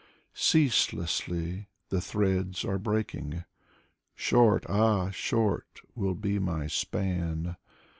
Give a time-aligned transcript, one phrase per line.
[0.33, 3.43] Ceaselessly the threads are breaking,—
[4.15, 7.55] Short, ah short will be my span